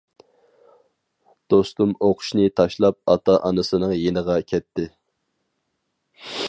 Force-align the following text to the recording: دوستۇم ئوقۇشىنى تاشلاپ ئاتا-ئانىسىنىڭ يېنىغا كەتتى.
دوستۇم 1.53 1.91
ئوقۇشىنى 2.07 2.47
تاشلاپ 2.61 2.99
ئاتا-ئانىسىنىڭ 3.15 3.95
يېنىغا 3.99 4.39
كەتتى. 4.53 4.89